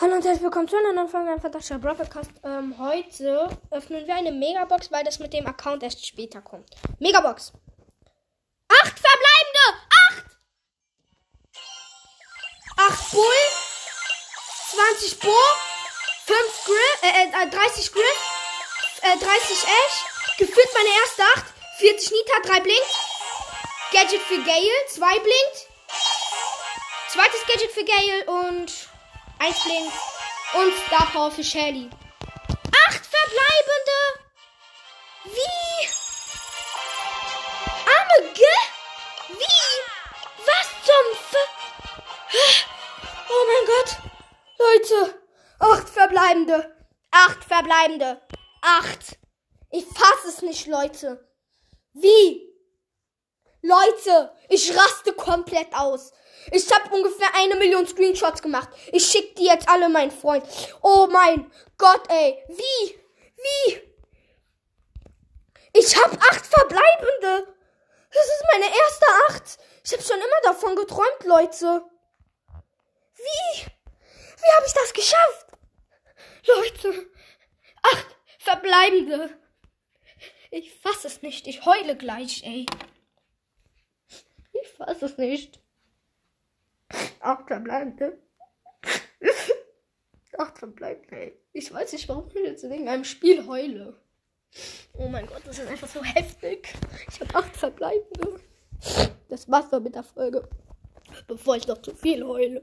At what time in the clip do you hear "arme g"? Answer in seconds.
37.86-38.40